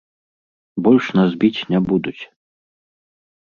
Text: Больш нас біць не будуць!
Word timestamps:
Больш 0.87 1.05
нас 1.19 1.29
біць 1.43 1.65
не 1.75 1.79
будуць! 1.91 2.17